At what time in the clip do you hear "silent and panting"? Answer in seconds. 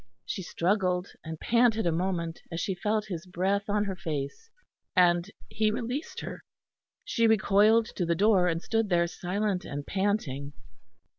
9.05-10.53